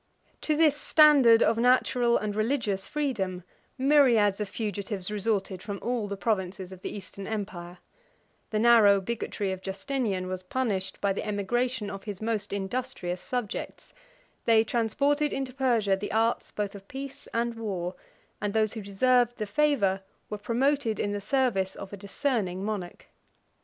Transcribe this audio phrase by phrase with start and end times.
[0.41, 3.43] To this standard of natural and religious freedom,
[3.77, 7.77] myriads of fugitives resorted from all the provinces of the Eastern empire;
[8.49, 13.93] the narrow bigotry of Justinian was punished by the emigration of his most industrious subjects;
[14.45, 17.93] they transported into Persia the arts both of peace and war:
[18.41, 23.05] and those who deserved the favor, were promoted in the service, of a discerning monarch.